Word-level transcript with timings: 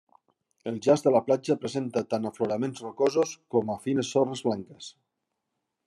El 0.69 0.77
jaç 0.85 1.03
de 1.07 1.11
la 1.15 1.21
platja 1.27 1.57
presenta 1.65 2.03
tant 2.13 2.25
afloraments 2.31 2.83
rocosos 2.87 3.35
com 3.57 3.71
a 3.75 3.79
fines 3.87 4.13
sorres 4.17 4.43
blanques. 4.49 4.91